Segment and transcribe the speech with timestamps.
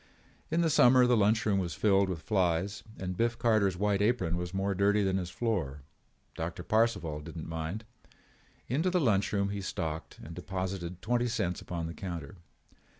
[0.49, 4.35] In the summer the lunch room was filled with flies and Biff Carter's white apron
[4.35, 5.83] was more dirty than his floor.
[6.33, 7.85] Doctor Parcival did not mind.
[8.67, 12.37] Into the lunch room he stalked and deposited twenty cents upon the counter.